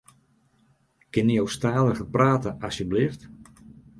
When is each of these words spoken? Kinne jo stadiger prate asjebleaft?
Kinne 1.17 1.35
jo 1.35 1.43
stadiger 1.57 2.01
prate 2.17 2.57
asjebleaft? 2.71 3.29